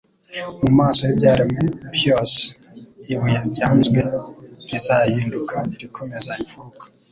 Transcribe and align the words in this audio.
Mu 0.61 0.69
maso 0.79 1.01
y'ibyaremwe 1.05 1.59
bvose, 1.93 2.39
ibuye 3.13 3.39
ryanzwe 3.53 3.99
rizahinduka 4.69 5.57
irikomeza 5.75 6.31
imfuruka. 6.41 6.83